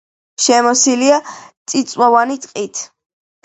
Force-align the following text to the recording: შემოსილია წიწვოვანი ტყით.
შემოსილია 0.45 1.21
წიწვოვანი 1.75 2.41
ტყით. 2.49 2.87